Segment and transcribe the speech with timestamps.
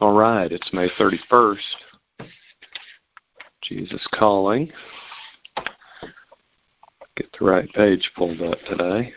[0.00, 1.58] All right, it's May 31st.
[3.62, 4.72] Jesus calling.
[7.16, 9.12] Get the right page pulled up today.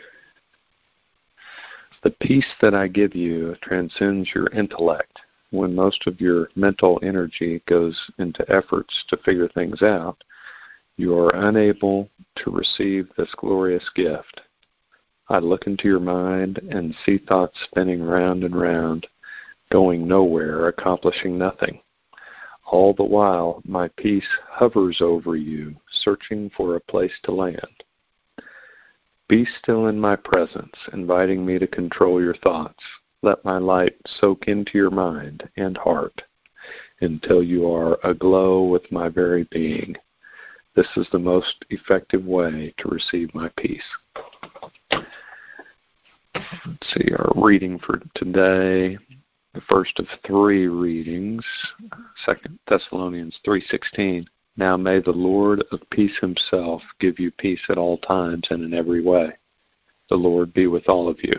[2.04, 5.18] The peace that I give you transcends your intellect.
[5.50, 10.22] When most of your mental energy goes into efforts to figure things out,
[10.96, 14.42] you are unable to receive this glorious gift.
[15.28, 19.08] I look into your mind and see thoughts spinning round and round
[19.70, 21.80] going nowhere, accomplishing nothing.
[22.70, 27.84] All the while, my peace hovers over you, searching for a place to land.
[29.28, 32.82] Be still in my presence, inviting me to control your thoughts.
[33.22, 36.22] Let my light soak into your mind and heart
[37.00, 39.96] until you are aglow with my very being.
[40.74, 43.82] This is the most effective way to receive my peace.
[46.34, 48.96] Let's see, our reading for today
[49.68, 51.44] first of three readings,
[52.24, 54.26] Second Thessalonians three sixteen.
[54.56, 58.74] Now may the Lord of peace himself give you peace at all times and in
[58.74, 59.30] every way.
[60.10, 61.34] The Lord be with all of you.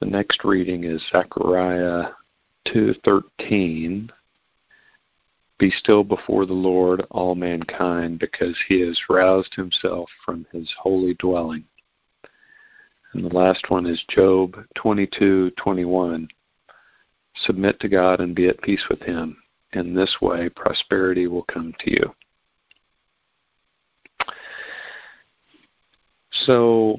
[0.00, 2.10] The next reading is Zechariah
[2.66, 4.10] two thirteen.
[5.58, 11.14] Be still before the Lord, all mankind, because he has roused himself from his holy
[11.14, 11.64] dwelling.
[13.12, 16.28] And the last one is Job twenty two twenty one.
[17.34, 19.36] Submit to God and be at peace with Him.
[19.72, 22.14] In this way, prosperity will come to you.
[26.46, 26.98] So,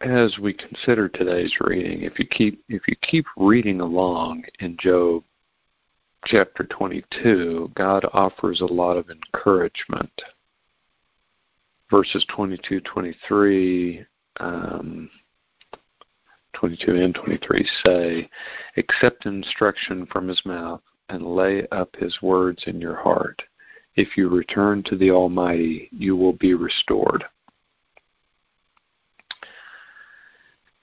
[0.00, 5.24] as we consider today's reading, if you keep if you keep reading along in Job
[6.24, 10.12] chapter 22, God offers a lot of encouragement.
[11.90, 14.06] Verses 22, 23
[14.38, 15.10] um,
[16.60, 18.30] 22 and 23 say,
[18.76, 23.42] Accept instruction from his mouth and lay up his words in your heart.
[23.96, 27.24] If you return to the Almighty, you will be restored.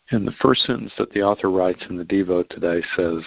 [0.10, 3.24] And the first sentence that the author writes in the Devo today says,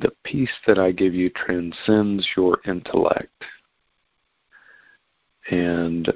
[0.00, 3.44] The peace that I give you transcends your intellect.
[5.50, 6.12] And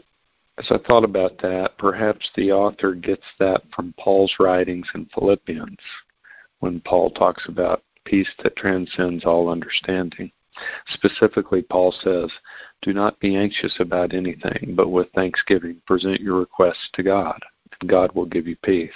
[0.58, 5.78] as I thought about that, perhaps the author gets that from Paul's writings in Philippians
[6.60, 10.32] when Paul talks about peace that transcends all understanding.
[10.88, 12.30] Specifically, Paul says,
[12.80, 17.38] Do not be anxious about anything, but with thanksgiving present your requests to God,
[17.78, 18.90] and God will give you peace.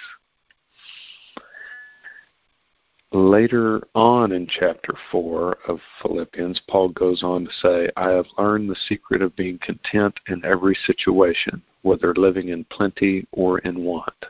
[3.13, 8.71] Later on in chapter 4 of Philippians, Paul goes on to say, I have learned
[8.71, 14.27] the secret of being content in every situation, whether living in plenty or in want.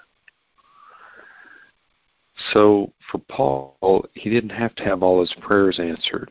[2.55, 6.31] So for Paul, he didn't have to have all his prayers answered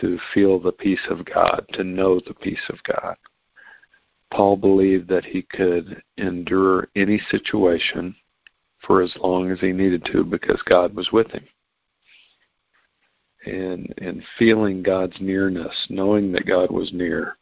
[0.00, 3.16] to feel the peace of God, to know the peace of God.
[4.30, 8.14] Paul believed that he could endure any situation
[8.86, 11.44] for as long as he needed to because God was with him.
[13.46, 17.36] And and feeling God's nearness, knowing that God was near,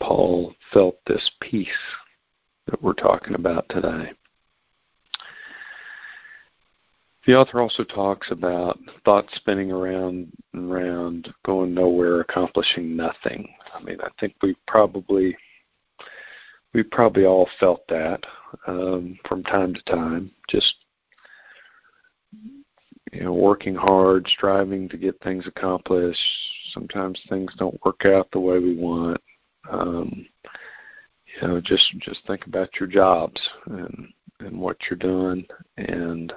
[0.00, 1.68] Paul felt this peace
[2.66, 4.12] that we're talking about today.
[7.26, 13.48] The author also talks about thoughts spinning around and around, going nowhere, accomplishing nothing.
[13.74, 15.34] I mean, I think we probably
[16.74, 18.20] we probably all felt that
[18.66, 20.30] um, from time to time.
[20.48, 20.74] Just
[23.12, 26.18] you know, working hard, striving to get things accomplished.
[26.72, 29.20] Sometimes things don't work out the way we want.
[29.70, 30.26] Um,
[31.40, 34.08] you know, just just think about your jobs and
[34.40, 35.46] and what you're doing,
[35.76, 36.32] and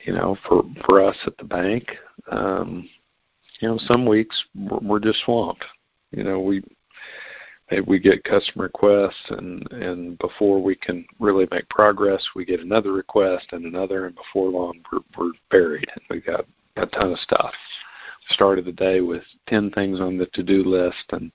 [0.00, 1.84] you know, for for us at the bank,
[2.30, 2.88] um,
[3.60, 5.64] you know, some weeks we're, we're just swamped.
[6.10, 6.62] You know, we
[7.86, 12.92] we get customer requests and and before we can really make progress we get another
[12.92, 15.88] request and another and before long we're, we're buried.
[15.94, 16.46] And we got
[16.76, 17.54] a ton of stuff.
[18.30, 21.30] Started the day with 10 things on the to-do list and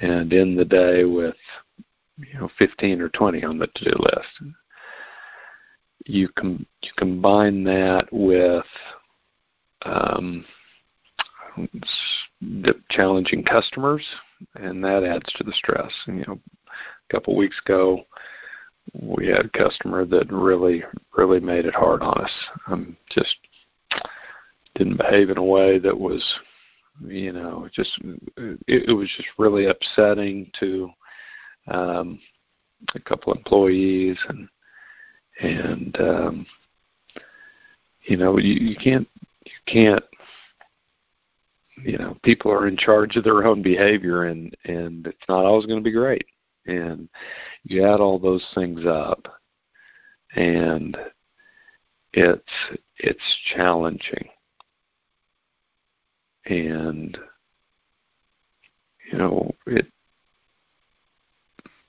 [0.00, 1.36] and end the day with
[2.18, 4.54] you know 15 or 20 on the to-do list.
[6.06, 8.64] You com- you combine that with
[9.84, 10.44] um,
[12.90, 14.04] challenging customers
[14.56, 15.92] and that adds to the stress.
[16.06, 18.04] And, you know, a couple of weeks ago,
[18.92, 20.84] we had a customer that really,
[21.16, 22.32] really made it hard on us.
[22.68, 23.36] Um, just
[24.74, 26.22] didn't behave in a way that was,
[27.06, 27.98] you know, just
[28.36, 30.90] it, it was just really upsetting to
[31.68, 32.18] um,
[32.94, 34.48] a couple employees and
[35.40, 36.46] and um,
[38.04, 39.08] you know you, you can't
[39.44, 40.04] you can't
[41.82, 45.66] you know people are in charge of their own behavior and and it's not always
[45.66, 46.26] going to be great.
[46.66, 47.08] And
[47.64, 49.26] you add all those things up
[50.34, 50.96] and
[52.12, 52.42] it's
[52.98, 54.28] it's challenging.
[56.46, 57.18] And
[59.10, 59.86] you know it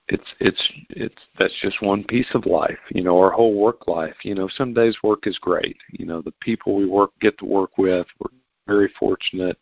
[0.08, 4.16] it's it's it's that's just one piece of life you know our whole work life.
[4.24, 5.78] You know some days work is great.
[5.92, 8.32] You know the people we work get to work with we're
[8.68, 9.58] very fortunate.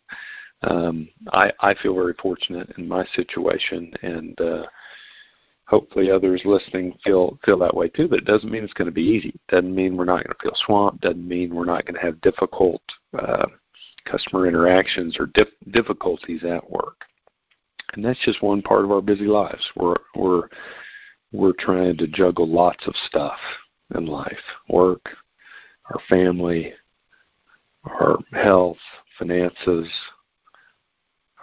[0.62, 4.66] Um i i feel very fortunate in my situation and uh
[5.68, 8.92] hopefully others listening feel feel that way too but it doesn't mean it's going to
[8.92, 9.34] be easy.
[9.50, 11.02] Doesn't mean we're not going to feel swamped.
[11.02, 12.82] Doesn't mean we're not going to have difficult
[13.18, 13.46] uh
[14.06, 16.98] customer interactions or dif- difficulties at work.
[17.94, 19.64] And that's just one part of our busy lives.
[19.76, 20.48] We're we're
[21.32, 23.38] we're trying to juggle lots of stuff
[23.96, 25.10] in life: work,
[25.92, 26.74] our family,
[27.86, 28.78] our health,
[29.18, 29.88] finances,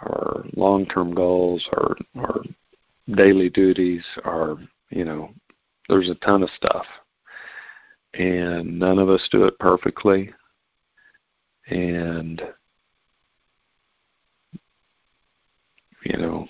[0.01, 2.41] our long-term goals, our our
[3.15, 4.57] daily duties, our
[4.89, 5.31] you know,
[5.89, 6.85] there's a ton of stuff,
[8.13, 10.33] and none of us do it perfectly,
[11.67, 12.41] and
[16.05, 16.47] you know,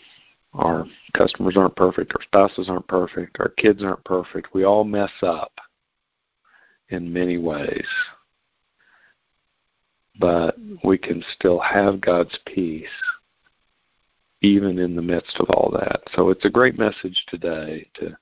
[0.53, 4.53] our customers aren't perfect, our spouses aren't perfect, our kids aren't perfect.
[4.53, 5.51] We all mess up
[6.89, 7.85] in many ways.
[10.21, 12.87] But we can still have God's peace
[14.41, 16.01] even in the midst of all that.
[16.15, 18.15] So it's a great message today to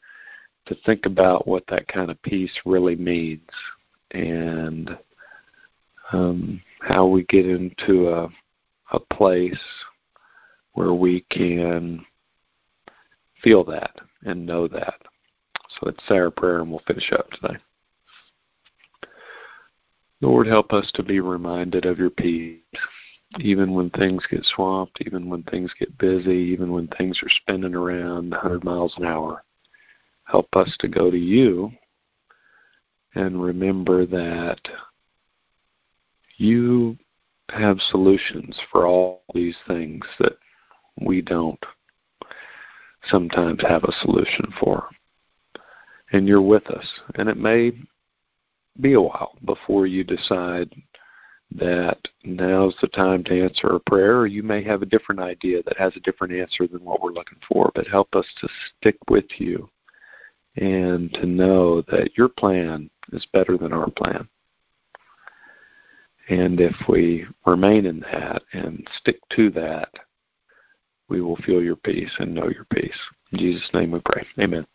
[0.66, 3.50] to think about what that kind of peace really means
[4.12, 4.98] and
[6.12, 8.30] um, how we get into a
[8.92, 9.60] a place
[10.74, 12.06] where we can
[13.44, 14.96] feel that and know that.
[15.70, 17.58] So let's say our prayer and we'll finish up today.
[20.22, 22.60] Lord, help us to be reminded of your peace,
[23.40, 27.76] even when things get swamped, even when things get busy, even when things are spinning
[27.76, 29.44] around 100 miles an hour.
[30.26, 31.72] Help us to go to you
[33.16, 34.60] and remember that
[36.38, 36.98] you
[37.50, 40.38] have solutions for all these things that
[41.02, 41.64] we don't
[43.08, 44.90] sometimes have a solution for.
[46.12, 46.86] And you're with us.
[47.16, 47.72] And it may
[48.80, 50.74] be a while before you decide
[51.52, 55.64] that now's the time to answer a prayer, or you may have a different idea
[55.64, 57.72] that has a different answer than what we're looking for.
[57.74, 59.70] But help us to stick with you
[60.56, 64.28] and to know that your plan is better than our plan.
[66.30, 69.90] And if we remain in that and stick to that,
[71.08, 73.00] we will feel your peace and know your peace.
[73.32, 74.26] In Jesus' name we pray.
[74.40, 74.68] Amen.